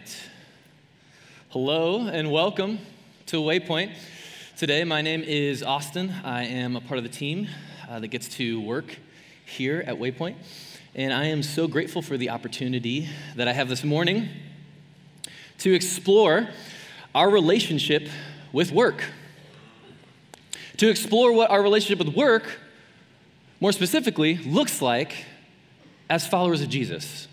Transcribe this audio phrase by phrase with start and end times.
[0.00, 0.16] right.
[1.50, 2.78] Hello and welcome
[3.26, 3.94] to Waypoint.
[4.56, 6.14] Today, my name is Austin.
[6.24, 7.48] I am a part of the team
[7.86, 8.96] uh, that gets to work
[9.44, 10.36] here at Waypoint.
[10.94, 14.30] And I am so grateful for the opportunity that I have this morning
[15.58, 16.48] to explore
[17.14, 18.08] our relationship
[18.52, 19.04] with work.
[20.78, 22.58] To explore what our relationship with work,
[23.60, 25.26] more specifically, looks like
[26.08, 27.28] as followers of Jesus.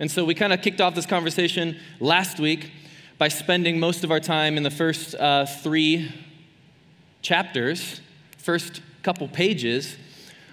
[0.00, 2.70] And so we kind of kicked off this conversation last week
[3.18, 6.12] by spending most of our time in the first uh, three
[7.20, 8.00] chapters,
[8.36, 9.96] first couple pages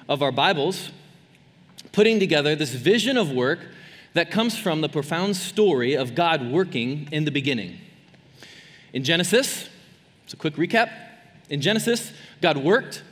[0.09, 0.89] of our Bibles,
[1.91, 3.59] putting together this vision of work
[4.13, 7.77] that comes from the profound story of God working in the beginning.
[8.93, 9.69] In Genesis,
[10.23, 10.89] it's a quick recap.
[11.51, 13.03] In Genesis, God worked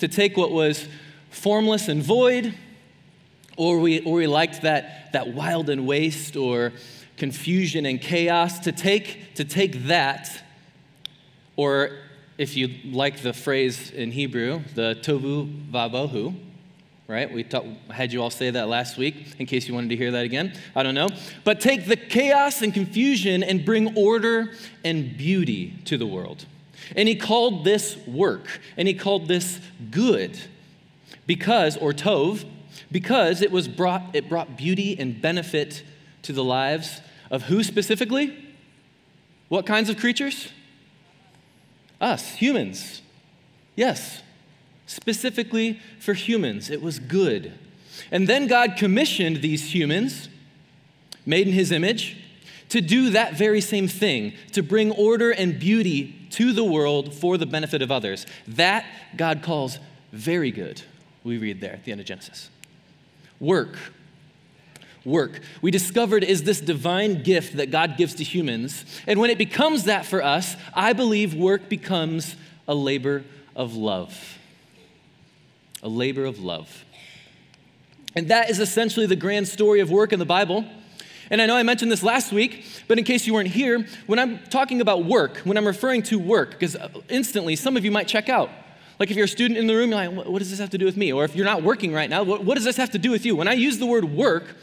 [0.00, 0.86] to take what was
[1.30, 2.54] formless and void,
[3.58, 6.72] or we, or we liked that that, wild and waste or
[7.16, 10.30] confusion and chaos, to take, to take that,
[11.56, 11.90] or
[12.36, 16.34] if you like the phrase in Hebrew, the tohu vabohu,
[17.08, 17.32] right?
[17.32, 20.12] We talk, had you all say that last week in case you wanted to hear
[20.12, 20.52] that again.
[20.76, 21.08] I don't know.
[21.42, 24.52] But take the chaos and confusion and bring order
[24.84, 26.44] and beauty to the world.
[26.94, 29.58] And he called this work, and he called this
[29.90, 30.38] good
[31.26, 32.44] because, or tov,
[32.90, 35.82] because it was brought it brought beauty and benefit
[36.22, 38.36] to the lives of who specifically?
[39.48, 40.52] What kinds of creatures?
[42.00, 43.02] Us, humans.
[43.76, 44.22] Yes.
[44.86, 47.52] Specifically for humans, it was good.
[48.10, 50.28] And then God commissioned these humans,
[51.26, 52.16] made in his image,
[52.68, 57.36] to do that very same thing, to bring order and beauty to the world for
[57.36, 58.26] the benefit of others.
[58.46, 58.84] That
[59.16, 59.78] God calls
[60.12, 60.82] very good,
[61.24, 62.50] we read there at the end of Genesis.
[63.40, 63.76] Work.
[65.04, 65.40] Work.
[65.62, 68.84] We discovered is this divine gift that God gives to humans.
[69.06, 73.24] And when it becomes that for us, I believe work becomes a labor
[73.56, 74.38] of love.
[75.82, 76.84] A labor of love.
[78.14, 80.64] And that is essentially the grand story of work in the Bible.
[81.30, 84.18] And I know I mentioned this last week, but in case you weren't here, when
[84.18, 87.90] I'm talking about work, when I'm referring to work, because uh, instantly some of you
[87.90, 88.50] might check out.
[88.98, 90.78] Like if you're a student in the room, you're like, what does this have to
[90.78, 91.12] do with me?
[91.12, 93.24] Or if you're not working right now, what, what does this have to do with
[93.24, 93.36] you?
[93.36, 94.56] When I use the word work,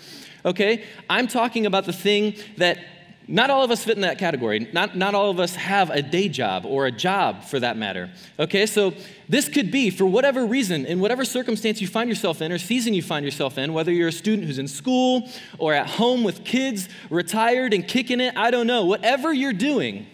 [0.44, 2.80] okay, I'm talking about the thing that
[3.28, 4.70] not all of us fit in that category.
[4.72, 8.12] Not, not all of us have a day job or a job for that matter.
[8.38, 8.94] Okay, so
[9.28, 12.94] this could be for whatever reason, in whatever circumstance you find yourself in or season
[12.94, 16.44] you find yourself in, whether you're a student who's in school or at home with
[16.44, 18.86] kids, retired and kicking it, I don't know.
[18.86, 20.06] Whatever you're doing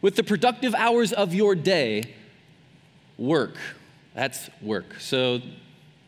[0.00, 2.14] with the productive hours of your day,
[3.18, 3.56] work.
[4.14, 5.00] That's work.
[5.00, 5.40] So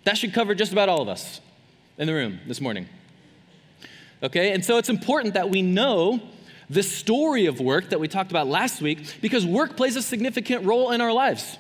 [0.04, 1.41] that should cover just about all of us
[1.98, 2.88] in the room this morning.
[4.22, 6.21] Okay, and so it's important that we know
[6.69, 10.65] the story of work that we talked about last week because work plays a significant
[10.65, 11.59] role in our lives.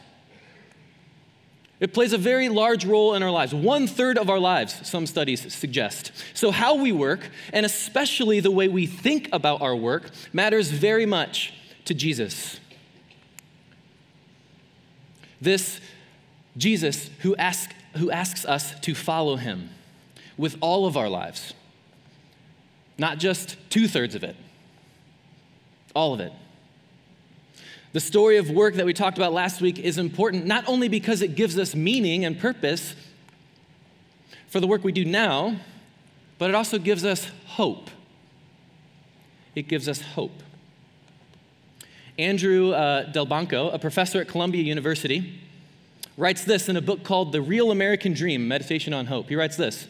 [1.80, 5.06] It plays a very large role in our lives, one third of our lives, some
[5.06, 6.12] studies suggest.
[6.34, 11.06] So, how we work, and especially the way we think about our work, matters very
[11.06, 11.54] much
[11.86, 12.60] to Jesus.
[15.40, 15.80] This
[16.56, 19.70] Jesus who, ask, who asks us to follow him
[20.36, 21.54] with all of our lives,
[22.98, 24.36] not just two thirds of it,
[25.94, 26.32] all of it.
[27.92, 31.22] The story of work that we talked about last week is important not only because
[31.22, 32.94] it gives us meaning and purpose
[34.48, 35.56] for the work we do now,
[36.38, 37.90] but it also gives us hope.
[39.54, 40.42] It gives us hope.
[42.20, 45.40] Andrew uh, Delbanco, a professor at Columbia University,
[46.18, 49.30] writes this in a book called The Real American Dream Meditation on Hope.
[49.30, 49.88] He writes this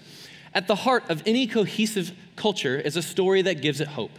[0.54, 4.12] At the heart of any cohesive culture is a story that gives it hope.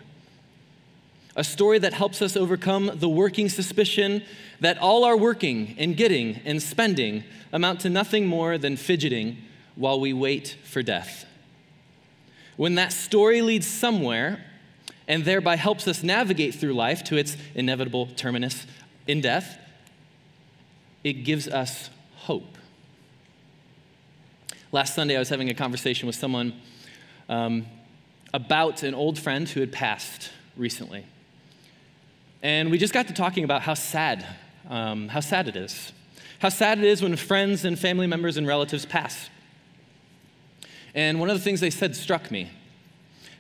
[1.38, 4.24] A story that helps us overcome the working suspicion
[4.60, 7.24] that all our working and getting and spending
[7.54, 9.38] amount to nothing more than fidgeting
[9.76, 11.26] while we wait for death.
[12.58, 14.44] When that story leads somewhere,
[15.12, 18.66] and thereby helps us navigate through life to its inevitable terminus
[19.08, 19.60] in death,
[21.04, 22.58] it gives us hope.
[24.72, 26.54] Last Sunday, I was having a conversation with someone
[27.28, 27.66] um,
[28.34, 31.06] about an old friend who had passed recently.
[32.42, 34.26] And we just got to talking about how sad,
[34.70, 35.92] um, how sad it is.
[36.40, 39.30] How sad it is when friends and family members and relatives pass.
[40.96, 42.50] And one of the things they said struck me.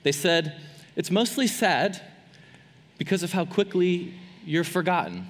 [0.03, 0.59] They said,
[0.95, 2.01] it's mostly sad
[2.97, 4.13] because of how quickly
[4.45, 5.27] you're forgotten.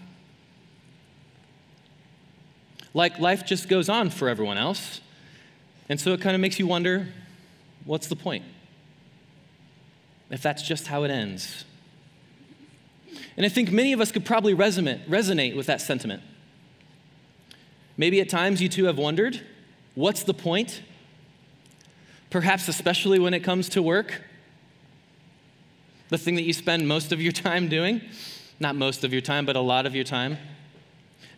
[2.94, 5.02] Like life just goes on for everyone else.
[5.88, 7.08] And so it kind of makes you wonder
[7.86, 8.44] what's the point?
[10.32, 11.66] if that's just how it ends.
[13.38, 16.24] And I think many of us could probably resonate, resonate with that sentiment.
[17.98, 19.42] Maybe at times you too have wondered
[19.94, 20.82] what's the point?
[22.30, 24.22] Perhaps, especially when it comes to work,
[26.12, 28.02] the thing that you spend most of your time doing.
[28.60, 30.38] Not most of your time, but a lot of your time.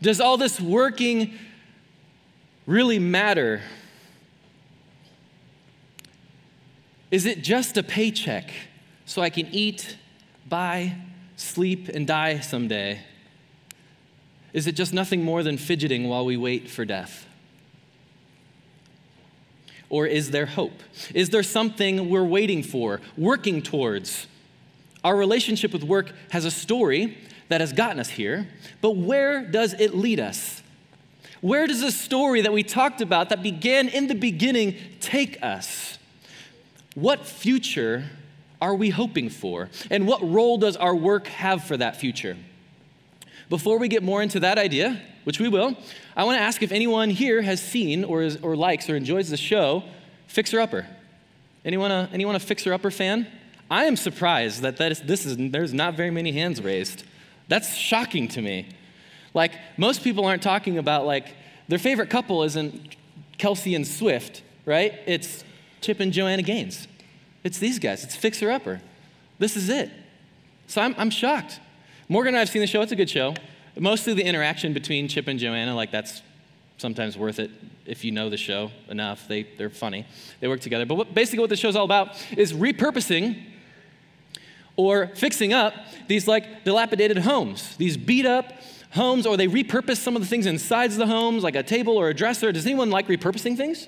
[0.02, 1.36] Does all this working
[2.66, 3.62] really matter?
[7.12, 8.52] Is it just a paycheck
[9.06, 9.96] so I can eat,
[10.50, 10.96] buy,
[11.38, 13.00] sleep, and die someday?
[14.52, 17.28] Is it just nothing more than fidgeting while we wait for death?
[19.90, 20.82] Or is there hope?
[21.14, 24.28] Is there something we're waiting for, working towards?
[25.04, 27.18] Our relationship with work has a story
[27.50, 28.48] that has gotten us here,
[28.82, 30.64] but where does it lead us?
[31.42, 35.98] Where does the story that we talked about that began in the beginning take us?
[36.96, 38.06] What future
[38.62, 39.70] are we hoping for?
[39.92, 42.38] And what role does our work have for that future?
[43.50, 45.76] Before we get more into that idea, which we will,
[46.16, 49.30] I want to ask if anyone here has seen or, is, or likes or enjoys
[49.30, 49.84] the show
[50.28, 50.88] Fixer Upper.
[51.66, 53.28] Anyone a, anyone a Fixer Upper fan?
[53.70, 57.04] I am surprised that, that is, this is, there's not very many hands raised.
[57.48, 58.68] That's shocking to me.
[59.34, 61.36] Like, most people aren't talking about, like,
[61.68, 62.96] their favorite couple isn't
[63.40, 64.94] Kelce and Swift, right?
[65.06, 65.44] It's
[65.82, 66.88] Chip and Joanna Gaines.
[67.44, 68.82] It's these guys, it's Fixer Upper.
[69.40, 69.90] This is it.
[70.68, 71.60] So I'm, I'm shocked.
[72.08, 73.34] Morgan and I have seen the show, it's a good show.
[73.78, 76.22] Mostly the interaction between Chip and Joanna, like, that's
[76.78, 77.50] sometimes worth it
[77.86, 79.28] if you know the show enough.
[79.28, 80.06] They, they're funny,
[80.40, 80.86] they work together.
[80.86, 83.42] But what, basically, what the show's all about is repurposing
[84.76, 85.74] or fixing up
[86.08, 88.54] these like dilapidated homes, these beat up
[88.92, 92.10] homes, or they repurpose some of the things inside the homes, like a table or
[92.10, 92.52] a dresser.
[92.52, 93.88] Does anyone like repurposing things?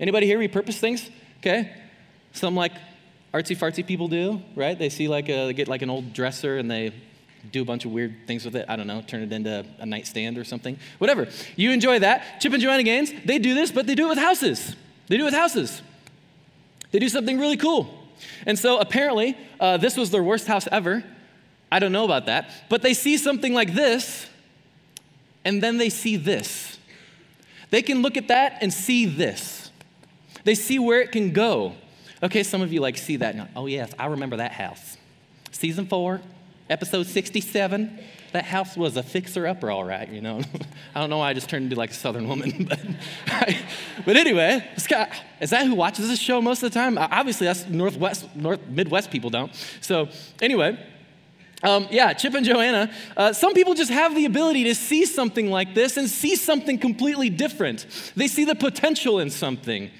[0.00, 1.10] Anybody here repurpose things?
[1.38, 1.72] Okay.
[2.32, 2.72] Some like
[3.32, 4.78] artsy fartsy people do, right?
[4.78, 6.92] They see like a, they get like an old dresser and they
[7.52, 8.66] do a bunch of weird things with it.
[8.68, 10.78] I don't know, turn it into a nightstand or something.
[10.98, 11.28] Whatever.
[11.56, 12.40] You enjoy that.
[12.40, 14.74] Chip and Joanna Gaines, they do this, but they do it with houses.
[15.08, 15.82] They do it with houses.
[16.90, 18.03] They do something really cool.
[18.46, 21.04] And so apparently, uh, this was their worst house ever.
[21.70, 22.50] I don't know about that.
[22.68, 24.28] But they see something like this,
[25.44, 26.78] and then they see this.
[27.70, 29.70] They can look at that and see this.
[30.44, 31.74] They see where it can go.
[32.22, 33.50] Okay, some of you like see that.
[33.56, 34.96] Oh, yes, I remember that house.
[35.50, 36.20] Season four,
[36.70, 37.98] episode 67
[38.34, 40.40] that house was a fixer upper, all right, you know.
[40.94, 43.56] I don't know why I just turned into like a southern woman, but,
[44.04, 45.08] but anyway, guy,
[45.40, 46.98] is that who watches this show most of the time?
[46.98, 49.54] Obviously, that's Northwest, North, Midwest people don't.
[49.80, 50.08] So,
[50.42, 50.84] anyway,
[51.62, 52.92] um, yeah, Chip and Joanna.
[53.16, 56.76] Uh, some people just have the ability to see something like this and see something
[56.76, 57.86] completely different.
[58.16, 59.92] They see the potential in something,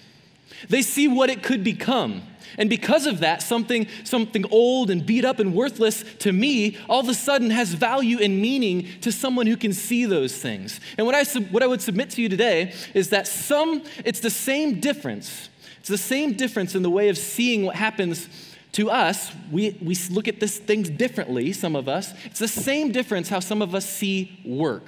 [0.69, 2.23] they see what it could become.
[2.57, 7.01] And because of that, something, something old and beat up and worthless to me all
[7.01, 10.81] of a sudden has value and meaning to someone who can see those things.
[10.97, 14.31] And what I, what I would submit to you today is that some, it's the
[14.31, 15.49] same difference.
[15.81, 18.29] It's the same difference in the way of seeing what happens
[18.73, 19.33] to us.
[19.51, 22.13] We, we look at this things differently, some of us.
[22.25, 24.85] It's the same difference how some of us see work.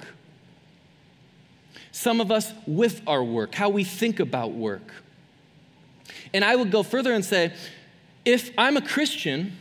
[1.91, 4.91] Some of us with our work, how we think about work.
[6.33, 7.53] And I would go further and say,
[8.25, 9.57] if I'm a Christian,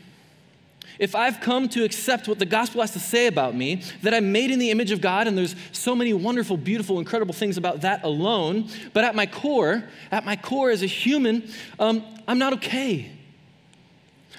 [0.99, 4.33] if I've come to accept what the gospel has to say about me, that I'm
[4.33, 7.83] made in the image of God, and there's so many wonderful, beautiful, incredible things about
[7.83, 11.49] that alone, but at my core, at my core as a human,
[11.79, 13.11] um, I'm not okay.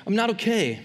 [0.05, 0.81] I'm not okay.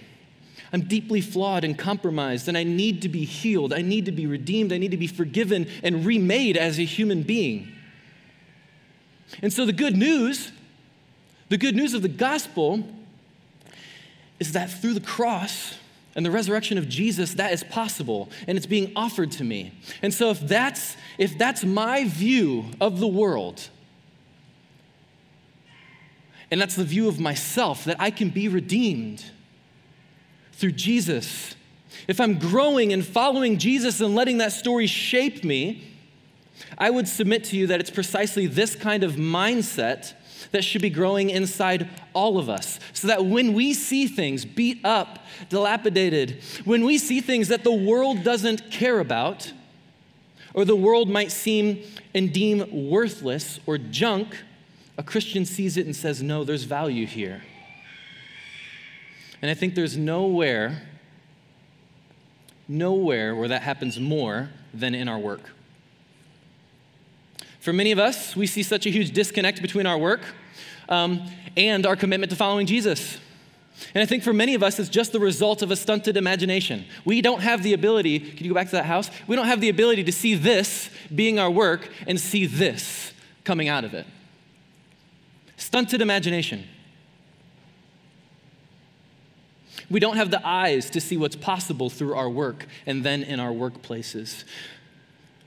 [0.72, 3.72] I'm deeply flawed and compromised, and I need to be healed.
[3.72, 4.72] I need to be redeemed.
[4.72, 7.72] I need to be forgiven and remade as a human being.
[9.42, 10.52] And so the good news
[11.52, 12.82] the good news of the gospel
[14.40, 15.76] is that through the cross
[16.14, 19.74] and the resurrection of Jesus, that is possible and it's being offered to me.
[20.00, 23.68] And so if that's if that's my view of the world,
[26.50, 29.22] and that's the view of myself, that I can be redeemed
[30.54, 31.54] through Jesus.
[32.08, 35.86] If I'm growing and following Jesus and letting that story shape me,
[36.78, 40.14] I would submit to you that it's precisely this kind of mindset
[40.50, 42.80] that should be growing inside all of us.
[42.92, 47.72] So that when we see things beat up, dilapidated, when we see things that the
[47.72, 49.52] world doesn't care about,
[50.54, 51.82] or the world might seem
[52.14, 54.36] and deem worthless or junk,
[54.98, 57.42] a Christian sees it and says, No, there's value here.
[59.40, 60.82] And I think there's nowhere,
[62.68, 65.50] nowhere where that happens more than in our work.
[67.62, 70.22] For many of us, we see such a huge disconnect between our work
[70.88, 71.22] um,
[71.56, 73.18] and our commitment to following Jesus.
[73.94, 76.84] And I think for many of us, it's just the result of a stunted imagination.
[77.04, 79.12] We don't have the ability, can you go back to that house?
[79.28, 83.12] We don't have the ability to see this being our work and see this
[83.44, 84.06] coming out of it.
[85.56, 86.64] Stunted imagination.
[89.88, 93.38] We don't have the eyes to see what's possible through our work and then in
[93.38, 94.42] our workplaces.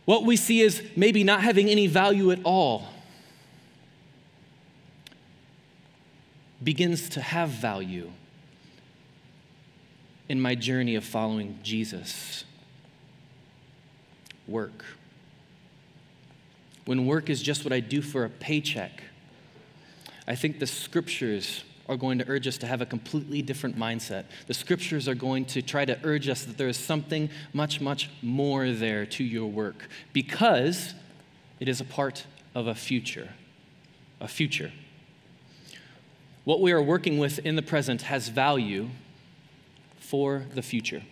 [0.06, 2.88] What we see is maybe not having any value at all
[6.64, 8.12] begins to have value
[10.30, 12.44] in my journey of following Jesus.
[14.48, 14.86] Work.
[16.86, 19.04] When work is just what I do for a paycheck,
[20.28, 24.26] I think the scriptures are going to urge us to have a completely different mindset.
[24.48, 28.10] The scriptures are going to try to urge us that there is something much, much
[28.22, 30.94] more there to your work because
[31.60, 33.30] it is a part of a future.
[34.20, 34.72] A future.
[36.44, 38.90] What we are working with in the present has value
[40.00, 41.04] for the future.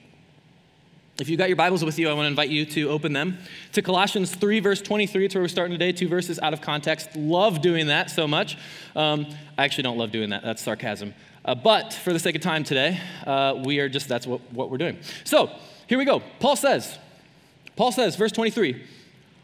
[1.20, 3.38] If you got your Bibles with you, I want to invite you to open them
[3.74, 5.26] to Colossians 3, verse 23.
[5.26, 7.16] It's where we're starting today, two verses out of context.
[7.16, 8.58] Love doing that so much.
[8.96, 11.14] Um, I actually don't love doing that, that's sarcasm.
[11.46, 14.72] Uh, but for the sake of time today, uh, we are just, that's what, what
[14.72, 14.98] we're doing.
[15.24, 15.52] So
[15.86, 16.24] here we go.
[16.40, 16.98] Paul says,
[17.76, 18.84] Paul says, verse 23,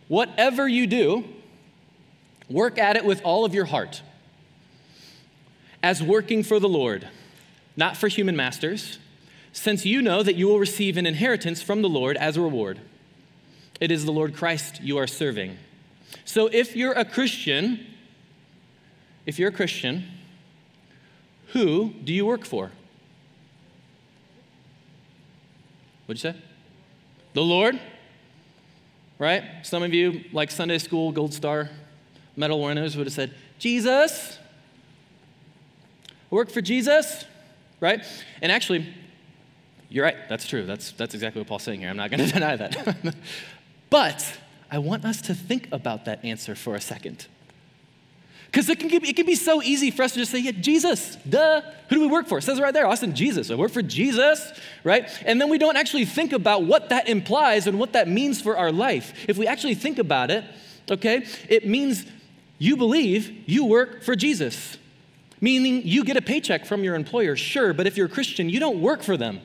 [0.08, 1.24] whatever you do,
[2.50, 4.02] work at it with all of your heart,
[5.84, 7.08] as working for the Lord,
[7.78, 8.98] not for human masters
[9.52, 12.80] since you know that you will receive an inheritance from the Lord as a reward.
[13.80, 15.58] It is the Lord Christ you are serving.
[16.26, 17.86] So if you're a Christian,
[19.26, 20.06] if you're a Christian,
[21.48, 22.72] who do you work for?
[26.06, 26.38] What'd you say?
[27.34, 27.80] The Lord?
[29.18, 29.44] Right?
[29.64, 31.70] Some of you, like Sunday school gold star
[32.36, 34.40] medal winners, would have said, Jesus.
[36.30, 37.26] Work for Jesus,
[37.80, 38.04] right?
[38.42, 38.88] And actually,
[39.90, 40.66] you're right, that's true.
[40.66, 41.90] That's, that's exactly what Paul's saying here.
[41.90, 43.16] I'm not going to deny that.
[43.90, 44.38] but
[44.72, 47.28] I want us to think about that answer for a second.
[48.52, 51.18] Because it can, it can be so easy for us to just say, yeah, Jesus,
[51.18, 51.62] duh.
[51.90, 52.40] Who do we work for?
[52.40, 53.52] It says right there, Austin, Jesus.
[53.52, 54.52] I work for Jesus,
[54.84, 55.08] right?
[55.24, 58.58] And then we don't actually think about what that implies and what that means for
[58.58, 59.14] our life.
[59.28, 60.44] If we actually think about it,
[60.90, 62.06] okay, it means
[62.58, 64.78] you believe you work for Jesus,
[65.40, 68.60] meaning you get a paycheck from your employer, sure, but if you're a Christian, you
[68.60, 69.42] don't work for them.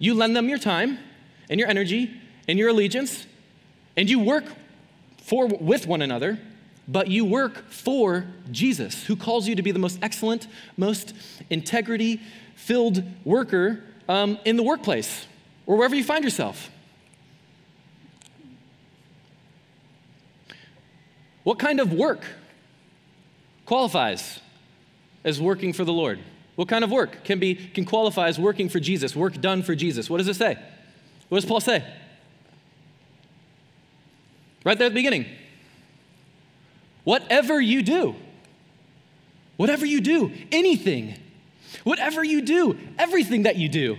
[0.00, 0.98] You lend them your time
[1.50, 3.26] and your energy and your allegiance,
[3.96, 4.44] and you work
[5.18, 6.38] for with one another,
[6.86, 11.14] but you work for Jesus, who calls you to be the most excellent, most
[11.50, 12.20] integrity
[12.54, 15.26] filled worker um, in the workplace
[15.66, 16.70] or wherever you find yourself.
[21.44, 22.24] What kind of work
[23.66, 24.40] qualifies
[25.24, 26.18] as working for the Lord?
[26.58, 29.76] What kind of work can be can qualify as working for Jesus, work done for
[29.76, 30.10] Jesus?
[30.10, 30.58] What does it say?
[31.28, 31.84] What does Paul say?
[34.64, 35.26] Right there at the beginning.
[37.04, 38.16] Whatever you do,
[39.56, 41.14] whatever you do, anything,
[41.84, 43.96] whatever you do, everything that you do.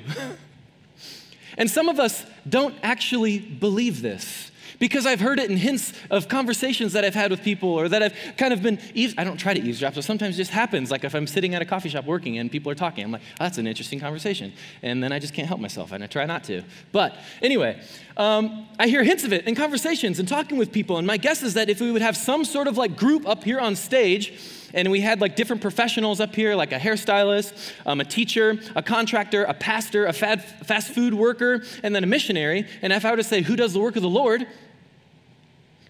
[1.58, 6.28] and some of us don't actually believe this because I've heard it in hints of
[6.28, 9.38] conversations that I've had with people or that I've kind of been, eaves- I don't
[9.38, 10.90] try to eavesdrop, so sometimes it just happens.
[10.90, 13.22] Like if I'm sitting at a coffee shop working and people are talking, I'm like,
[13.40, 14.54] oh, that's an interesting conversation.
[14.82, 16.64] And then I just can't help myself and I try not to.
[16.92, 17.82] But anyway,
[18.18, 20.98] um, I hear hints of it in conversations and talking with people.
[20.98, 23.44] And my guess is that if we would have some sort of like group up
[23.44, 24.34] here on stage,
[24.74, 28.84] and we had like different professionals up here, like a hairstylist, um, a teacher, a
[28.84, 32.68] contractor, a pastor, a fast food worker, and then a missionary.
[32.82, 34.48] And if I were to say, who does the work of the Lord?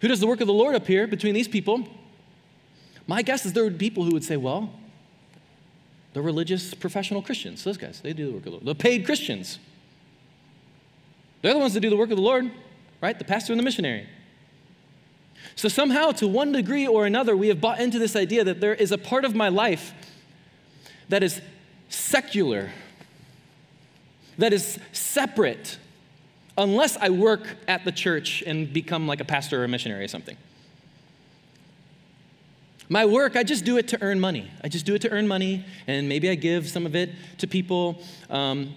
[0.01, 1.87] Who does the work of the Lord up here between these people?
[3.07, 4.71] My guess is there would be people who would say, well,
[6.13, 8.65] the religious professional Christians, those guys, they do the work of the Lord.
[8.65, 9.59] The paid Christians,
[11.41, 12.49] they're the ones that do the work of the Lord,
[13.01, 13.17] right?
[13.17, 14.07] The pastor and the missionary.
[15.55, 18.73] So somehow, to one degree or another, we have bought into this idea that there
[18.73, 19.93] is a part of my life
[21.09, 21.41] that is
[21.89, 22.71] secular,
[24.37, 25.77] that is separate
[26.59, 30.07] unless I work at the church and become like a pastor or a missionary or
[30.07, 30.37] something.
[32.89, 34.49] My work, I just do it to earn money.
[34.63, 37.47] I just do it to earn money, and maybe I give some of it to
[37.47, 38.01] people.
[38.29, 38.75] Um,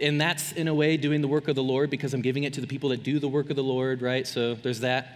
[0.00, 2.54] and that's in a way doing the work of the Lord because I'm giving it
[2.54, 4.26] to the people that do the work of the Lord, right?
[4.26, 5.08] So there's that.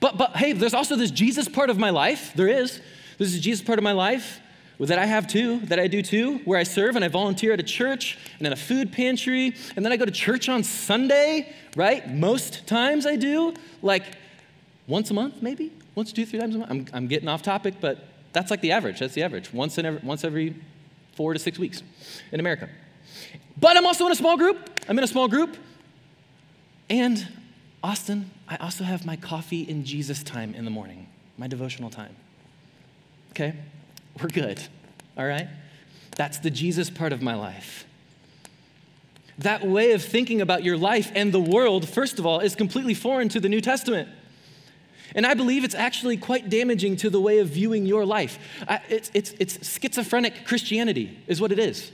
[0.00, 2.32] But but hey, there's also this Jesus part of my life.
[2.34, 2.80] There is.
[3.18, 4.40] This is Jesus part of my life
[4.84, 7.60] that I have too, that I do too, where I serve and I volunteer at
[7.60, 11.54] a church and in a food pantry, and then I go to church on Sunday,
[11.74, 12.12] right?
[12.12, 14.04] Most times I do, like
[14.86, 15.72] once a month, maybe?
[15.94, 16.70] Once, two, three times a month.
[16.70, 19.00] I'm, I'm getting off topic, but that's like the average.
[19.00, 19.50] That's the average.
[19.52, 20.54] Once, in every, once every
[21.14, 21.82] four to six weeks
[22.30, 22.68] in America.
[23.58, 24.58] But I'm also in a small group.
[24.88, 25.56] I'm in a small group.
[26.90, 27.26] And
[27.82, 32.14] Austin, I also have my coffee in Jesus time in the morning, my devotional time.
[33.30, 33.54] Okay?
[34.22, 34.62] We're good.
[35.16, 35.48] All right?
[36.16, 37.86] That's the Jesus part of my life.
[39.38, 42.94] That way of thinking about your life and the world, first of all, is completely
[42.94, 44.08] foreign to the New Testament.
[45.14, 48.38] And I believe it's actually quite damaging to the way of viewing your life.
[48.88, 51.92] it's, it's, it's schizophrenic Christianity, is what it is.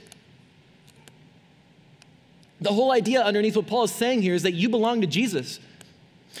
[2.61, 5.59] The whole idea underneath what Paul is saying here is that you belong to Jesus.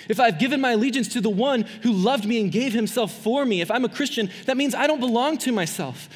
[0.09, 3.45] If I've given my allegiance to the one who loved me and gave himself for
[3.45, 6.09] me, if I'm a Christian, that means I don't belong to myself.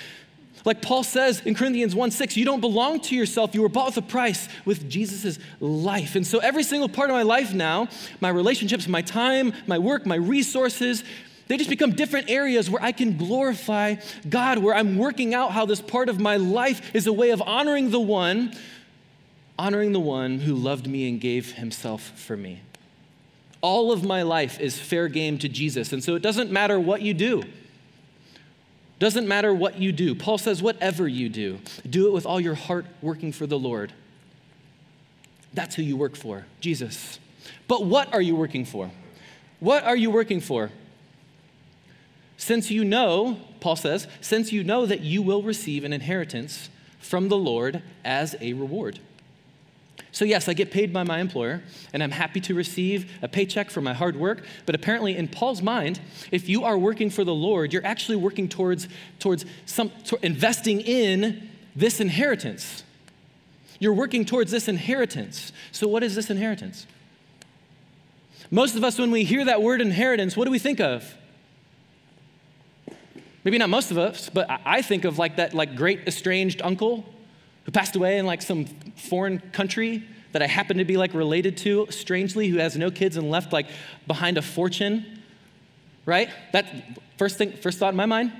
[0.65, 3.55] Like Paul says in Corinthians 1 6, you don't belong to yourself.
[3.55, 6.15] You were bought with a price with Jesus' life.
[6.15, 7.87] And so every single part of my life now,
[8.19, 11.05] my relationships, my time, my work, my resources,
[11.47, 13.95] they just become different areas where I can glorify
[14.27, 17.41] God, where I'm working out how this part of my life is a way of
[17.41, 18.53] honoring the one,
[19.57, 22.61] honoring the one who loved me and gave himself for me.
[23.61, 25.91] All of my life is fair game to Jesus.
[25.93, 27.43] And so it doesn't matter what you do.
[28.99, 30.15] Doesn't matter what you do.
[30.15, 33.93] Paul says, whatever you do, do it with all your heart working for the Lord.
[35.53, 37.19] That's who you work for, Jesus.
[37.67, 38.91] But what are you working for?
[39.59, 40.71] What are you working for?
[42.37, 47.29] Since you know, Paul says, since you know that you will receive an inheritance from
[47.29, 48.99] the Lord as a reward.
[50.11, 51.61] So, yes, I get paid by my employer,
[51.93, 54.45] and I'm happy to receive a paycheck for my hard work.
[54.65, 55.99] But apparently, in Paul's mind,
[56.31, 58.87] if you are working for the Lord, you're actually working towards,
[59.19, 62.83] towards some, to investing in this inheritance.
[63.79, 65.51] You're working towards this inheritance.
[65.71, 66.87] So, what is this inheritance?
[68.49, 71.15] Most of us, when we hear that word inheritance, what do we think of?
[73.43, 77.05] Maybe not most of us, but I think of like that like great estranged uncle
[77.67, 78.63] who passed away in like some
[78.95, 83.17] foreign country that I happen to be like related to strangely, who has no kids
[83.17, 83.67] and left like
[84.07, 85.21] behind a fortune,
[86.05, 86.29] right?
[86.53, 86.65] That
[87.17, 88.31] first thing, first thought in my mind.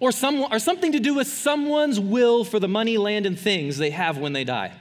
[0.00, 3.76] Or, some, or something to do with someone's will for the money, land, and things
[3.76, 4.72] they have when they die.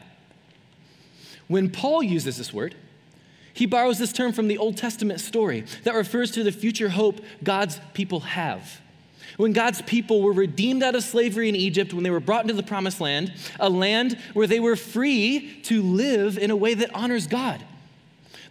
[1.50, 2.74] When Paul uses this word,
[3.52, 7.20] he borrows this term from the Old Testament story that refers to the future hope
[7.44, 8.80] God's people have
[9.38, 12.56] when God's people were redeemed out of slavery in Egypt, when they were brought into
[12.56, 16.93] the promised land, a land where they were free to live in a way that
[16.93, 17.63] honors God.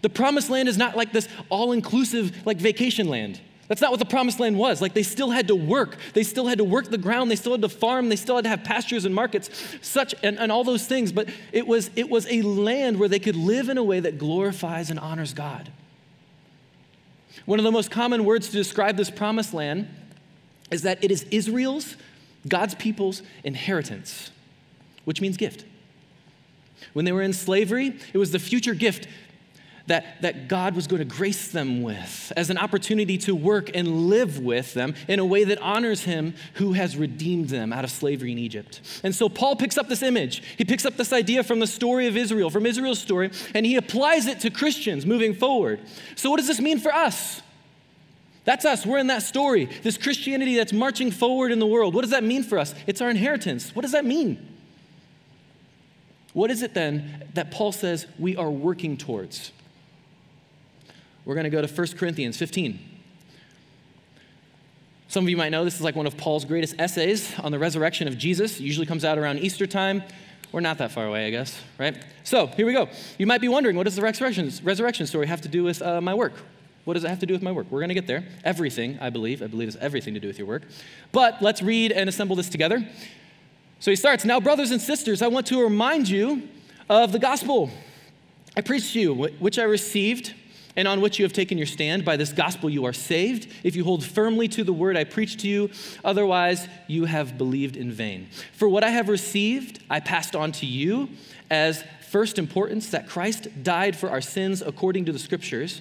[0.03, 3.41] The promised land is not like this all inclusive, like vacation land.
[3.69, 4.81] That's not what the promised land was.
[4.81, 5.97] Like they still had to work.
[6.15, 7.33] They still had to work the ground.
[7.33, 8.09] They still had to farm.
[8.09, 9.51] They still had to have pastures and markets,
[9.83, 11.11] such and, and all those things.
[11.11, 14.19] But it was, it was a land where they could live in a way that
[14.19, 15.73] glorifies and honors God.
[17.45, 19.89] One of the most common words to describe this promised land
[20.71, 21.97] is that it is Israel's,
[22.49, 24.31] God's people's inheritance,
[25.05, 25.65] which means gift.
[26.93, 29.09] When they were in slavery, it was the future gift
[29.87, 34.09] that, that God was going to grace them with as an opportunity to work and
[34.09, 37.91] live with them in a way that honors Him who has redeemed them out of
[37.91, 38.81] slavery in Egypt.
[39.05, 40.43] And so Paul picks up this image.
[40.59, 43.77] He picks up this idea from the story of Israel, from Israel's story, and he
[43.77, 45.81] applies it to Christians moving forward.
[46.17, 47.43] So, what does this mean for us?
[48.47, 48.87] That's us.
[48.87, 49.67] We're in that story.
[49.83, 51.95] This Christianity that's marching forward in the world.
[51.95, 52.75] What does that mean for us?
[52.87, 53.75] It's our inheritance.
[53.75, 54.55] What does that mean?
[56.33, 59.51] What is it then that Paul says we are working towards?
[61.25, 62.79] We're going to go to 1 Corinthians 15.
[65.09, 67.59] Some of you might know this is like one of Paul's greatest essays on the
[67.59, 68.61] resurrection of Jesus.
[68.61, 70.05] It usually comes out around Easter time.
[70.53, 71.97] We're not that far away, I guess, right?
[72.23, 72.89] So here we go.
[73.19, 76.15] You might be wondering, what does the resurrection, story have to do with uh, my
[76.15, 76.35] work?
[76.87, 77.67] What does it have to do with my work?
[77.69, 78.25] We're going to get there.
[78.45, 79.43] Everything, I believe.
[79.43, 80.63] I believe it's everything to do with your work.
[81.11, 82.89] But let's read and assemble this together.
[83.81, 86.49] So he starts Now, brothers and sisters, I want to remind you
[86.89, 87.71] of the gospel
[88.57, 90.33] I preached to you, which I received
[90.77, 92.05] and on which you have taken your stand.
[92.05, 95.41] By this gospel you are saved, if you hold firmly to the word I preached
[95.41, 95.71] to you.
[96.05, 98.29] Otherwise, you have believed in vain.
[98.53, 101.09] For what I have received, I passed on to you
[101.51, 105.81] as first importance that Christ died for our sins according to the scriptures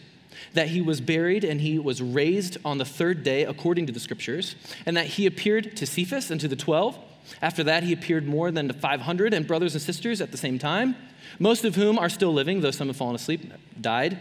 [0.53, 3.99] that he was buried and he was raised on the third day according to the
[3.99, 4.55] scriptures,
[4.85, 6.97] and that he appeared to Cephas and to the twelve.
[7.41, 10.59] After that, he appeared more than to 500 and brothers and sisters at the same
[10.59, 10.95] time,
[11.39, 14.19] most of whom are still living, though some have fallen asleep, died.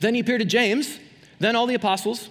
[0.00, 0.98] Then he appeared to James,
[1.38, 2.30] then all the apostles,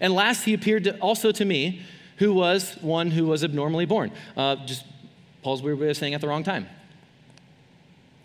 [0.00, 1.82] and last he appeared to, also to me,
[2.18, 4.10] who was one who was abnormally born.
[4.36, 4.84] Uh, just
[5.42, 6.68] Paul's weird way of saying at the wrong time.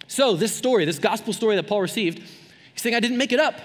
[0.07, 3.39] So, this story, this gospel story that Paul received, he's saying, I didn't make it
[3.39, 3.59] up.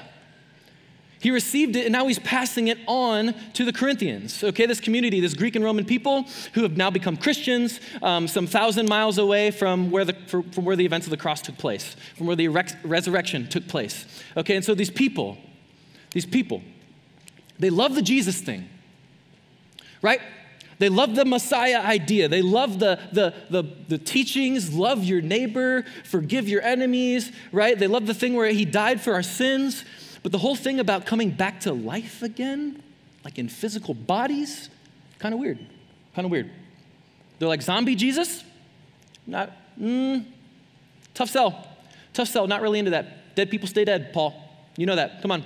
[1.21, 4.45] He received it and now he's passing it on to the Corinthians.
[4.45, 8.47] Okay, this community, this Greek and Roman people who have now become Christians, um, some
[8.47, 11.97] thousand miles away from where, the, from where the events of the cross took place,
[12.17, 14.07] from where the resurrection took place.
[14.37, 15.39] Okay, and so these people,
[16.13, 16.63] these people,
[17.59, 18.69] they love the Jesus thing,
[20.03, 20.21] right?
[20.79, 22.29] They love the Messiah idea.
[22.29, 27.77] They love the, the, the, the, teachings, love your neighbor, forgive your enemies, right?
[27.77, 29.85] They love the thing where he died for our sins.
[30.23, 32.83] But the whole thing about coming back to life again,
[33.25, 34.71] like in physical bodies,
[35.19, 35.59] kind of weird.
[36.15, 36.51] Kind of weird.
[37.39, 38.45] They're like zombie Jesus?
[39.27, 40.25] Not, mm,
[41.15, 41.69] tough sell.
[42.13, 43.35] Tough sell, not really into that.
[43.35, 44.35] Dead people stay dead, Paul.
[44.77, 45.23] You know that.
[45.23, 45.45] Come on.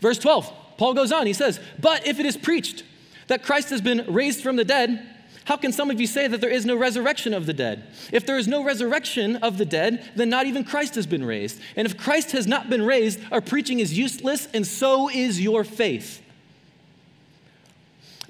[0.00, 1.26] Verse 12, Paul goes on.
[1.26, 2.84] He says, But if it is preached
[3.26, 5.13] that Christ has been raised from the dead,
[5.44, 7.86] how can some of you say that there is no resurrection of the dead?
[8.10, 11.60] If there is no resurrection of the dead, then not even Christ has been raised.
[11.76, 15.62] And if Christ has not been raised, our preaching is useless, and so is your
[15.62, 16.22] faith.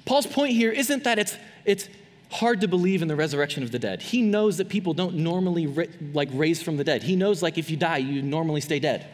[0.03, 1.89] Paul's point here isn't that it's, it's
[2.29, 4.01] hard to believe in the resurrection of the dead.
[4.01, 7.03] He knows that people don't normally ra- like raise from the dead.
[7.03, 9.07] He knows like if you die, you normally stay dead.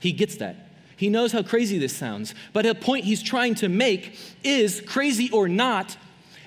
[0.00, 0.56] He gets that.
[0.96, 2.34] He knows how crazy this sounds.
[2.52, 5.96] But a point he's trying to make is crazy or not,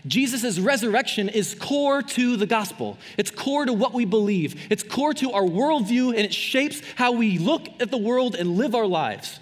[0.07, 2.97] Jesus' resurrection is core to the gospel.
[3.17, 4.67] It's core to what we believe.
[4.69, 8.57] It's core to our worldview, and it shapes how we look at the world and
[8.57, 9.39] live our lives.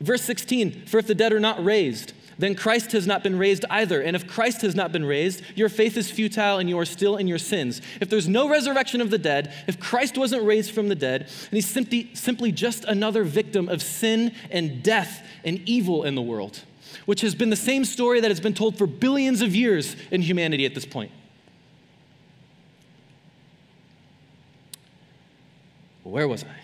[0.00, 3.64] Verse 16 For if the dead are not raised, then Christ has not been raised
[3.68, 4.00] either.
[4.00, 7.16] And if Christ has not been raised, your faith is futile and you are still
[7.16, 7.82] in your sins.
[8.00, 11.50] If there's no resurrection of the dead, if Christ wasn't raised from the dead, and
[11.50, 16.62] he's simply, simply just another victim of sin and death and evil in the world
[17.06, 20.22] which has been the same story that has been told for billions of years in
[20.22, 21.10] humanity at this point.
[26.02, 26.56] Where was I?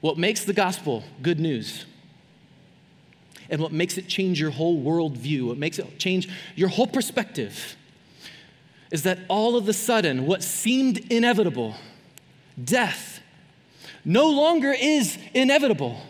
[0.00, 1.86] What makes the gospel good news
[3.50, 7.76] and what makes it change your whole worldview, what makes it change your whole perspective,
[8.90, 11.74] is that all of a sudden, what seemed inevitable,
[12.62, 13.20] death,
[14.04, 16.00] no longer is inevitable.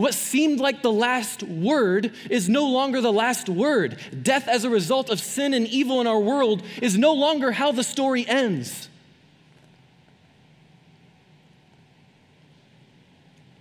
[0.00, 3.98] What seemed like the last word is no longer the last word.
[4.22, 7.70] Death, as a result of sin and evil in our world, is no longer how
[7.70, 8.88] the story ends.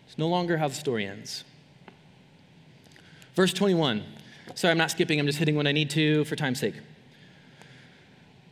[0.08, 1.44] It's no longer how the story ends.
[3.36, 4.02] Verse 21.
[4.56, 6.76] Sorry, I'm not skipping, I'm just hitting when I need to for time's sake.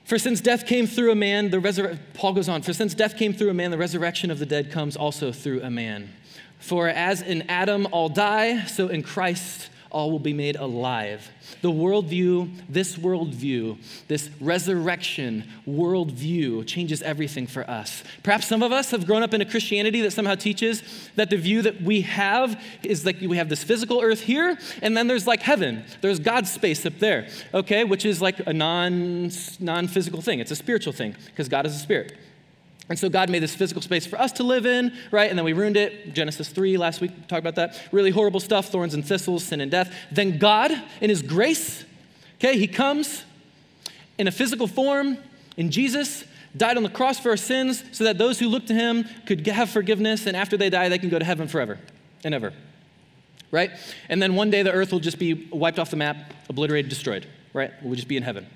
[0.04, 3.32] For since death came through a man, the Paul goes on, for since death came
[3.32, 6.14] through a man, the resurrection of the dead comes also through a man.
[6.60, 11.30] For as in Adam all die, so in Christ all will be made alive.
[11.62, 18.04] The worldview, this worldview, this resurrection worldview changes everything for us.
[18.24, 20.84] Perhaps some of us have grown up in a Christianity that somehow teaches
[21.16, 24.96] that the view that we have is like we have this physical earth here, and
[24.96, 25.84] then there's like heaven.
[26.02, 30.40] There's God's space up there, okay, which is like a non non physical thing.
[30.40, 32.18] It's a spiritual thing because God is a spirit.
[32.90, 35.30] And so God made this physical space for us to live in, right?
[35.30, 36.14] And then we ruined it.
[36.14, 37.82] Genesis 3, last week, we talked about that.
[37.92, 39.94] Really horrible stuff thorns and thistles, sin and death.
[40.10, 40.72] Then God,
[41.02, 41.84] in His grace,
[42.36, 43.24] okay, He comes
[44.18, 45.18] in a physical form
[45.58, 46.24] in Jesus,
[46.56, 49.46] died on the cross for our sins so that those who look to Him could
[49.48, 51.80] have forgiveness, and after they die, they can go to heaven forever
[52.24, 52.54] and ever,
[53.52, 53.72] right?
[54.08, 57.28] And then one day the earth will just be wiped off the map, obliterated, destroyed,
[57.54, 57.72] right?
[57.84, 58.48] We'll just be in heaven.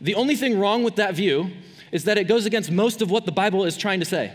[0.00, 1.50] The only thing wrong with that view
[1.94, 4.32] is that it goes against most of what the Bible is trying to say.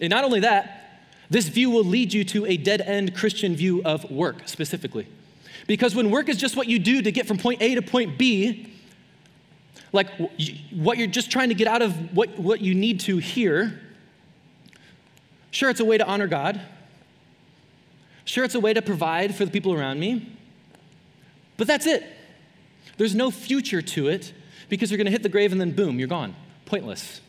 [0.00, 3.80] And not only that, this view will lead you to a dead end Christian view
[3.84, 5.06] of work specifically.
[5.68, 8.18] Because when work is just what you do to get from point A to point
[8.18, 8.74] B,
[9.92, 10.08] like
[10.72, 13.80] what you're just trying to get out of what, what you need to here,
[15.52, 16.60] sure, it's a way to honor God.
[18.24, 20.36] Sure, it's a way to provide for the people around me.
[21.56, 22.04] But that's it.
[23.00, 24.34] There's no future to it
[24.68, 26.36] because you're going to hit the grave and then boom, you're gone.
[26.66, 27.22] Pointless.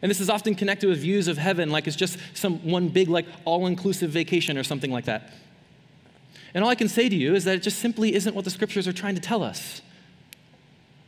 [0.00, 3.08] And this is often connected with views of heaven like it's just some one big,
[3.08, 5.32] like all inclusive vacation or something like that.
[6.54, 8.52] And all I can say to you is that it just simply isn't what the
[8.52, 9.82] scriptures are trying to tell us.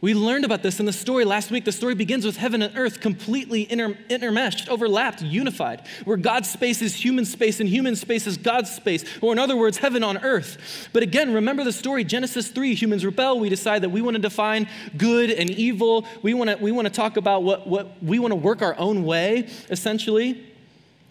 [0.03, 1.67] We learned about this in the story last week.
[1.67, 6.81] The story begins with heaven and earth completely inter- intermeshed, overlapped, unified, where God's space
[6.81, 10.17] is human space and human space is God's space, or in other words, heaven on
[10.19, 10.89] earth.
[10.95, 13.39] But again, remember the story Genesis 3 humans rebel.
[13.39, 16.07] We decide that we want to define good and evil.
[16.23, 18.79] We want to, we want to talk about what, what we want to work our
[18.79, 20.47] own way, essentially.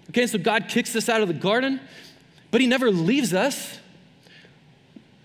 [0.09, 1.79] Okay, so God kicks us out of the garden,
[2.49, 3.77] but He never leaves us.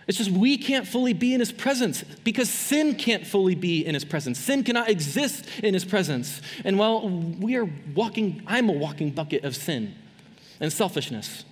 [0.06, 3.94] It's just we can't fully be in his presence because sin can't fully be in
[3.94, 4.38] his presence.
[4.38, 6.42] Sin cannot exist in his presence.
[6.64, 9.94] And while we are walking, I'm a walking bucket of sin
[10.60, 11.44] and selfishness.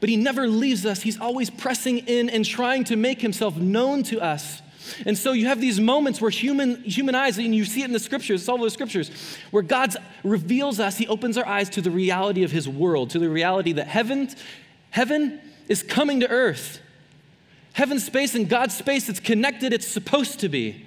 [0.00, 1.02] But he never leaves us.
[1.02, 4.60] He's always pressing in and trying to make himself known to us.
[5.06, 7.92] And so you have these moments where human, human eyes, and you see it in
[7.92, 9.10] the scriptures, it's all over the scriptures,
[9.50, 13.18] where God reveals us, He opens our eyes to the reality of His world, to
[13.18, 14.28] the reality that heaven,
[14.90, 16.80] heaven is coming to earth.
[17.72, 20.84] Heaven's space and God's space, it's connected, it's supposed to be.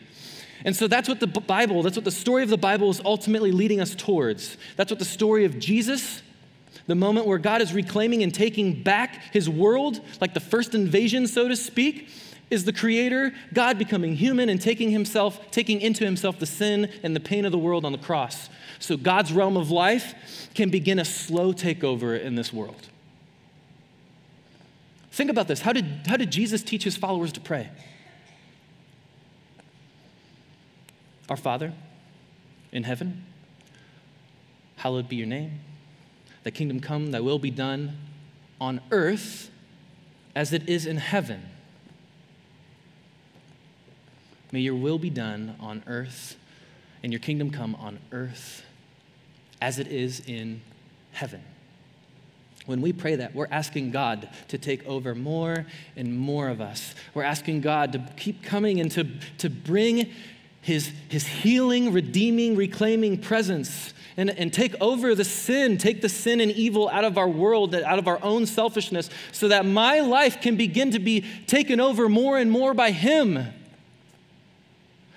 [0.64, 3.52] And so that's what the Bible, that's what the story of the Bible is ultimately
[3.52, 4.58] leading us towards.
[4.76, 6.22] That's what the story of Jesus,
[6.88, 11.28] the moment where God is reclaiming and taking back his world, like the first invasion,
[11.28, 12.10] so to speak,
[12.50, 17.16] is the creator, God becoming human and taking himself, taking into himself the sin and
[17.16, 18.50] the pain of the world on the cross.
[18.80, 22.90] So God's realm of life can begin a slow takeover in this world.
[25.16, 25.62] Think about this.
[25.62, 27.70] How did, how did Jesus teach his followers to pray?
[31.30, 31.72] Our Father
[32.74, 33.26] in heaven,
[34.76, 35.62] hallowed be your name.
[36.44, 37.98] Thy kingdom come, thy will be done
[38.60, 39.50] on earth
[40.36, 41.44] as it is in heaven.
[44.52, 46.36] May your will be done on earth
[47.02, 48.66] and your kingdom come on earth
[49.62, 50.60] as it is in
[51.14, 51.42] heaven.
[52.66, 56.96] When we pray that, we're asking God to take over more and more of us.
[57.14, 60.12] We're asking God to keep coming and to, to bring
[60.62, 66.40] his, his healing, redeeming, reclaiming presence and, and take over the sin, take the sin
[66.40, 70.42] and evil out of our world, out of our own selfishness, so that my life
[70.42, 73.46] can begin to be taken over more and more by Him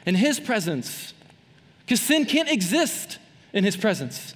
[0.04, 1.14] in His presence.
[1.80, 3.18] Because sin can't exist
[3.52, 4.34] in His presence.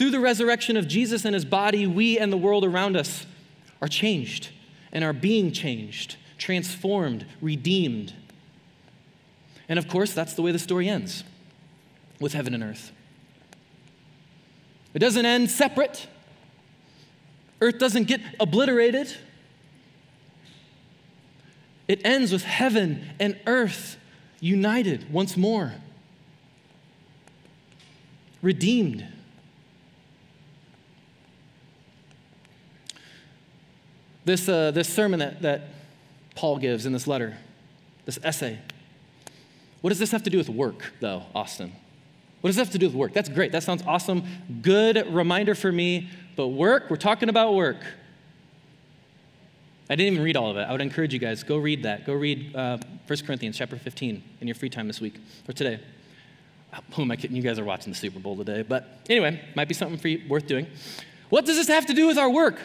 [0.00, 3.26] Through the resurrection of Jesus and His body, we and the world around us
[3.82, 4.48] are changed
[4.92, 8.14] and are being changed, transformed, redeemed.
[9.68, 11.22] And of course, that's the way the story ends
[12.18, 12.92] with heaven and earth.
[14.94, 16.06] It doesn't end separate.
[17.60, 19.14] Earth doesn't get obliterated.
[21.88, 23.98] It ends with heaven and earth
[24.40, 25.74] united once more,
[28.40, 29.06] redeemed.
[34.24, 35.62] This, uh, this sermon that, that
[36.34, 37.36] Paul gives in this letter,
[38.04, 38.58] this essay,
[39.80, 41.72] what does this have to do with work, though, Austin?
[42.40, 43.12] What does that have to do with work?
[43.12, 43.52] That's great.
[43.52, 44.24] That sounds awesome.
[44.62, 46.10] Good reminder for me.
[46.36, 47.78] But work, we're talking about work.
[49.88, 50.62] I didn't even read all of it.
[50.62, 52.06] I would encourage you guys, go read that.
[52.06, 55.16] Go read uh, 1 Corinthians chapter 15 in your free time this week
[55.48, 55.80] or today.
[56.94, 57.36] Who am I kidding?
[57.36, 58.62] You guys are watching the Super Bowl today.
[58.62, 60.66] But anyway, might be something for you, worth doing.
[61.28, 62.60] What does this have to do with our work?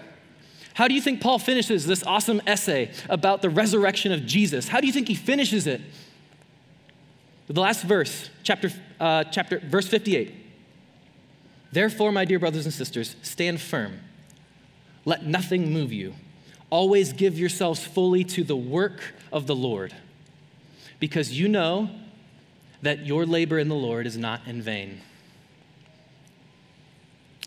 [0.76, 4.68] How do you think Paul finishes this awesome essay about the resurrection of Jesus?
[4.68, 5.82] How do you think he finishes it?
[7.48, 10.34] The last verse, chapter, uh, chapter, verse 58.
[11.72, 14.00] Therefore, my dear brothers and sisters, stand firm.
[15.04, 16.14] Let nothing move you
[16.70, 19.94] Always give yourselves fully to the work of the Lord,
[21.00, 21.90] because you know
[22.82, 25.02] that your labor in the Lord is not in vain.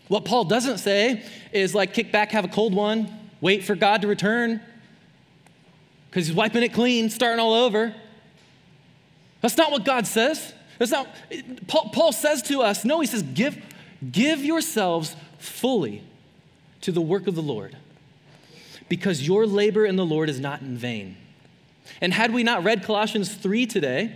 [0.07, 4.01] What Paul doesn't say is like kick back, have a cold one, wait for God
[4.01, 4.61] to return,
[6.09, 7.93] because he's wiping it clean, starting all over.
[9.41, 10.53] That's not what God says.
[10.77, 11.07] That's not,
[11.67, 13.57] Paul, Paul says to us, no, he says, give,
[14.11, 16.03] give yourselves fully
[16.81, 17.75] to the work of the Lord
[18.87, 21.15] because your labor in the Lord is not in vain.
[22.01, 24.15] And had we not read Colossians 3 today,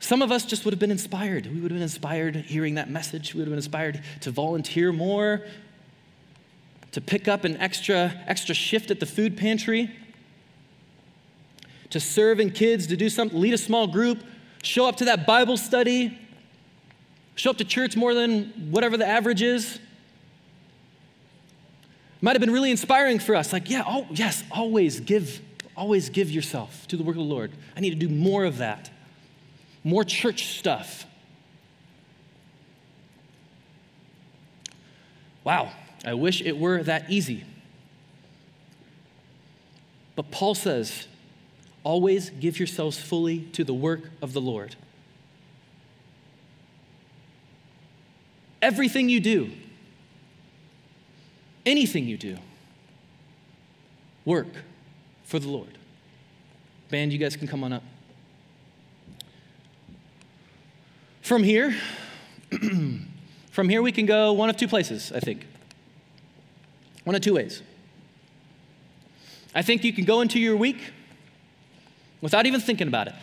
[0.00, 1.46] some of us just would have been inspired.
[1.46, 3.34] We would have been inspired hearing that message.
[3.34, 5.42] We would have been inspired to volunteer more,
[6.96, 9.94] to pick up an extra, extra shift at the food pantry,
[11.90, 14.24] to serve in kids, to do something, lead a small group,
[14.62, 16.18] show up to that Bible study,
[17.34, 19.78] show up to church more than whatever the average is.
[22.22, 23.52] Might have been really inspiring for us.
[23.52, 25.42] Like, yeah, oh, yes, always give,
[25.76, 27.52] always give yourself to the work of the Lord.
[27.76, 28.88] I need to do more of that.
[29.84, 31.04] More church stuff.
[35.44, 35.72] Wow,
[36.06, 37.44] I wish it were that easy.
[40.14, 41.08] But Paul says,
[41.82, 44.76] always give yourselves fully to the work of the Lord.
[48.62, 49.50] Everything you do,
[51.66, 52.38] anything you do,
[54.24, 54.48] work
[55.24, 55.76] for the Lord.
[56.88, 57.82] Band, you guys can come on up.
[61.20, 61.74] From here,
[63.50, 65.46] from here we can go one of two places, I think.
[67.06, 67.62] One of two ways.
[69.54, 70.92] I think you can go into your week
[72.20, 73.14] without even thinking about it,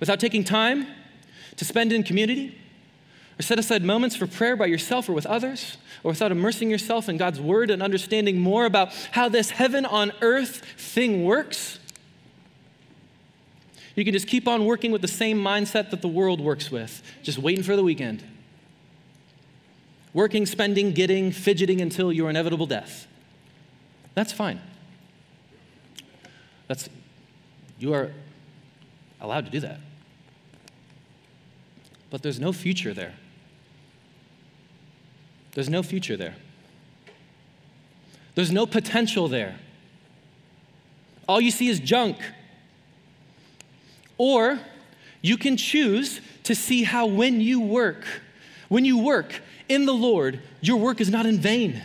[0.00, 0.86] without taking time
[1.56, 2.58] to spend in community
[3.38, 7.08] or set aside moments for prayer by yourself or with others, or without immersing yourself
[7.08, 11.78] in God's word and understanding more about how this heaven on earth thing works.
[13.94, 17.02] You can just keep on working with the same mindset that the world works with,
[17.22, 18.22] just waiting for the weekend.
[20.12, 23.06] Working, spending, getting, fidgeting until your inevitable death.
[24.14, 24.60] That's fine.
[26.66, 26.88] That's,
[27.78, 28.12] you are
[29.20, 29.80] allowed to do that.
[32.10, 33.14] But there's no future there.
[35.52, 36.36] There's no future there.
[38.34, 39.58] There's no potential there.
[41.26, 42.16] All you see is junk.
[44.16, 44.58] Or
[45.20, 48.04] you can choose to see how when you work,
[48.68, 51.82] when you work in the Lord, your work is not in vain.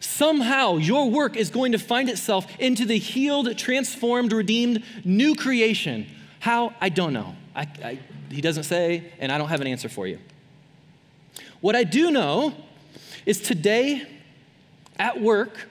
[0.00, 6.06] Somehow your work is going to find itself into the healed, transformed, redeemed, new creation.
[6.40, 6.74] How?
[6.80, 7.34] I don't know.
[7.54, 7.98] I, I,
[8.30, 10.18] he doesn't say, and I don't have an answer for you.
[11.60, 12.54] What I do know
[13.26, 14.06] is today
[14.98, 15.68] at work,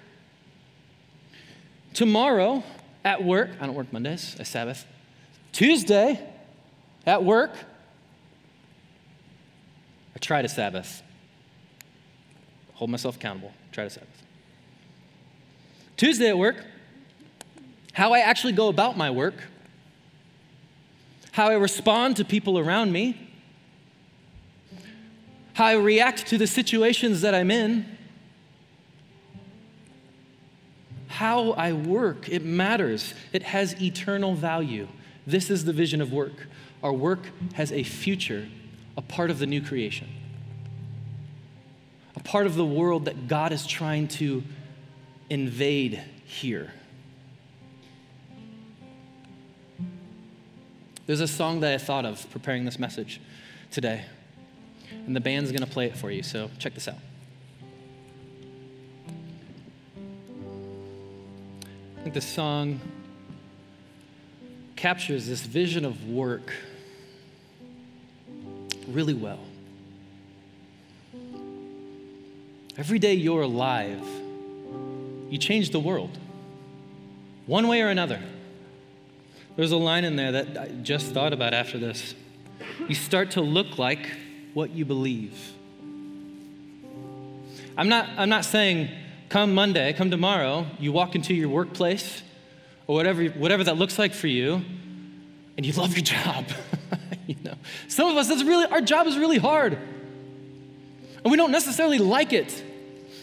[1.93, 2.63] tomorrow
[3.03, 4.85] at work, I don't work Mondays, I Sabbath,
[5.51, 6.19] Tuesday
[7.05, 7.51] at work,
[10.15, 11.01] I try to Sabbath.
[12.79, 14.23] Hold myself accountable, try to Sabbath.
[15.97, 16.63] Tuesday at work,
[17.91, 19.33] how I actually go about my work,
[21.33, 23.31] how I respond to people around me,
[25.55, 27.97] how I react to the situations that I'm in,
[31.09, 32.29] how I work.
[32.29, 34.87] It matters, it has eternal value.
[35.27, 36.47] This is the vision of work.
[36.81, 38.47] Our work has a future,
[38.95, 40.07] a part of the new creation,
[42.19, 44.43] a part of the world that God is trying to
[45.29, 46.73] invade here.
[51.05, 53.19] There's a song that I thought of preparing this message
[53.71, 54.05] today
[55.05, 56.21] and the band's going to play it for you.
[56.21, 56.97] So check this out.
[61.97, 62.79] I think the song
[64.75, 66.53] captures this vision of work
[68.87, 69.39] really well.
[72.77, 74.05] Every day you're alive,
[75.29, 76.17] you change the world,
[77.45, 78.21] one way or another.
[79.55, 82.15] There's a line in there that I just thought about after this.
[82.87, 84.09] You start to look like
[84.53, 85.53] what you believe.
[87.77, 88.89] I'm not, I'm not saying
[89.29, 92.23] come Monday, come tomorrow, you walk into your workplace
[92.87, 94.61] or whatever, whatever that looks like for you,
[95.55, 96.45] and you love your job.
[97.27, 97.53] you know,
[97.87, 99.77] some of us, that's really, our job is really hard.
[101.29, 102.63] And we don't necessarily like it.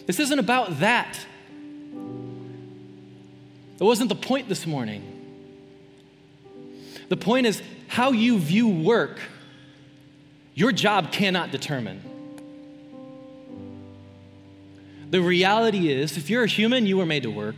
[0.06, 1.18] This isn't about that.
[3.78, 5.02] That wasn't the point this morning.
[7.08, 9.18] The point is how you view work
[10.54, 12.00] your job cannot determine.
[15.10, 17.56] The reality is, if you're a human, you were made to work.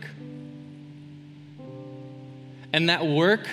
[2.73, 3.47] And that work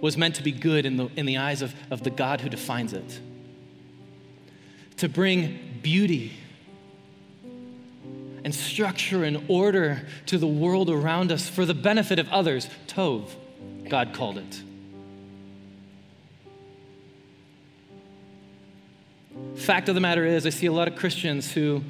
[0.00, 2.48] was meant to be good in the, in the eyes of, of the God who
[2.48, 3.20] defines it.
[4.96, 6.32] To bring beauty
[8.42, 12.68] and structure and order to the world around us for the benefit of others.
[12.88, 13.30] Tov,
[13.88, 14.62] God called it.
[19.54, 21.84] Fact of the matter is, I see a lot of Christians who,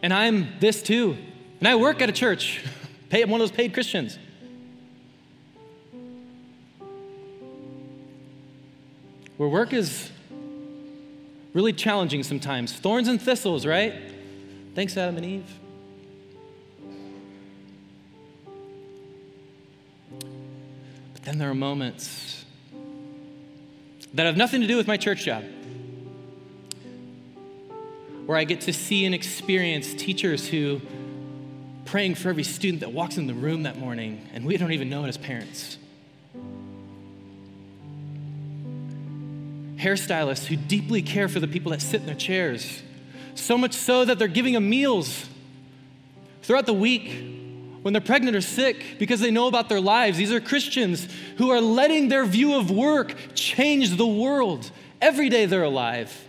[0.00, 1.16] and I'm this too,
[1.58, 2.64] and I work at a church,
[3.08, 4.16] pay one of those paid Christians.
[9.38, 10.12] Where work is
[11.58, 12.72] really challenging sometimes.
[12.72, 13.92] Thorns and thistles, right?
[14.76, 15.58] Thanks, Adam and Eve.
[21.14, 22.44] But then there are moments
[24.14, 25.42] that have nothing to do with my church job
[28.26, 30.80] where I get to see and experience teachers who
[31.86, 34.88] praying for every student that walks in the room that morning, and we don't even
[34.88, 35.76] know it as parents.
[39.78, 42.82] Hairstylists who deeply care for the people that sit in their chairs,
[43.34, 45.26] so much so that they're giving them meals
[46.42, 47.36] throughout the week
[47.82, 50.18] when they're pregnant or sick because they know about their lives.
[50.18, 54.70] These are Christians who are letting their view of work change the world
[55.00, 56.26] every day they're alive.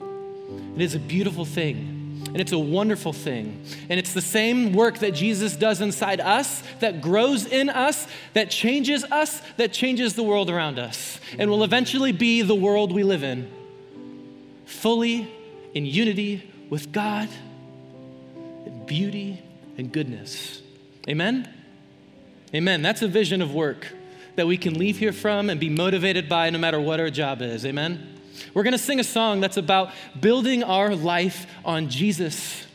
[0.00, 1.89] It is a beautiful thing.
[2.32, 3.62] And it's a wonderful thing.
[3.88, 8.50] And it's the same work that Jesus does inside us, that grows in us, that
[8.50, 13.02] changes us, that changes the world around us, and will eventually be the world we
[13.02, 13.50] live in.
[14.64, 15.28] Fully
[15.74, 17.28] in unity with God.
[18.64, 19.42] In beauty
[19.76, 20.62] and goodness.
[21.08, 21.52] Amen?
[22.54, 22.82] Amen.
[22.82, 23.88] That's a vision of work
[24.36, 27.42] that we can leave here from and be motivated by no matter what our job
[27.42, 27.66] is.
[27.66, 28.19] Amen?
[28.54, 32.66] We're going to sing a song that's about building our life on Jesus.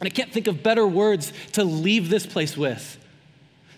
[0.00, 2.98] And I can't think of better words to leave this place with.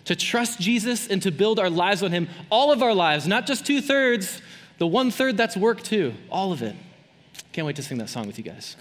[0.05, 3.45] To trust Jesus and to build our lives on Him, all of our lives, not
[3.45, 4.41] just two thirds,
[4.77, 6.75] the one third that's work too, all of it.
[7.51, 8.77] Can't wait to sing that song with you guys.